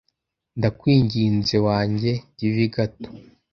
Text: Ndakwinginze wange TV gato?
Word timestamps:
Ndakwinginze 0.57 1.55
wange 1.67 2.11
TV 2.37 2.55
gato? 2.73 3.09